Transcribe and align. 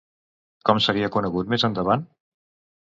Com 0.69 0.81
seria 0.87 1.11
conegut 1.17 1.55
més 1.55 1.69
endavant? 1.71 2.11